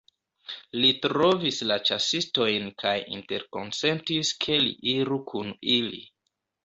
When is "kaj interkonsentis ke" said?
2.85-4.57